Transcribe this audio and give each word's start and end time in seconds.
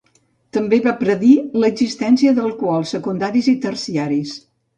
També 0.55 0.77
va 0.85 0.93
predir 1.01 1.33
l'existència 1.65 2.33
d'alcohols 2.39 2.95
secundaris 2.97 3.53
i 3.53 3.55
terciaris. 3.69 4.35